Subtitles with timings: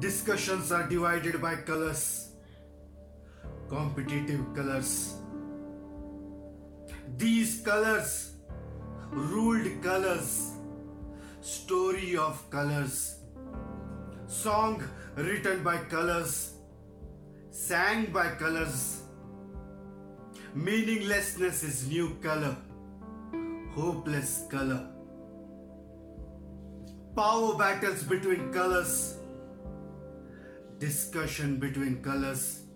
[0.00, 2.30] Discussions are divided by colors,
[3.68, 5.16] competitive colors.
[7.16, 8.34] These colors
[9.10, 10.52] ruled colors,
[11.40, 13.18] story of colors,
[14.28, 14.84] song
[15.16, 16.52] written by colors,
[17.50, 19.02] sang by colors.
[20.54, 22.56] Meaninglessness is new color,
[23.74, 24.86] hopeless color.
[27.16, 29.16] Power battles between colors,
[30.78, 32.67] discussion between colors.